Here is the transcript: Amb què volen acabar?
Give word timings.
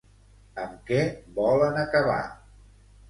Amb 0.61 0.79
què 0.87 1.03
volen 1.37 1.79
acabar? 1.83 2.19